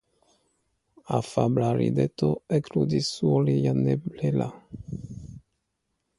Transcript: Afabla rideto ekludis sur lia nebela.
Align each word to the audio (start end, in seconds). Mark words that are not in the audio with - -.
Afabla 1.17 1.67
rideto 1.79 2.29
ekludis 2.59 3.13
sur 3.19 3.47
lia 3.51 3.75
nebela. 3.83 4.51